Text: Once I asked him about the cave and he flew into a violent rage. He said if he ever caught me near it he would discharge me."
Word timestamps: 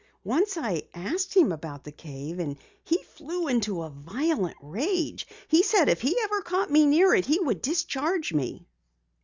Once 0.23 0.57
I 0.57 0.81
asked 0.95 1.37
him 1.37 1.51
about 1.51 1.83
the 1.83 1.91
cave 1.91 2.39
and 2.39 2.57
he 2.83 2.97
flew 3.03 3.47
into 3.47 3.83
a 3.83 3.91
violent 3.91 4.57
rage. 4.59 5.27
He 5.47 5.61
said 5.61 5.87
if 5.89 6.01
he 6.01 6.17
ever 6.23 6.41
caught 6.41 6.71
me 6.71 6.87
near 6.87 7.13
it 7.13 7.27
he 7.27 7.37
would 7.39 7.61
discharge 7.61 8.33
me." 8.33 8.65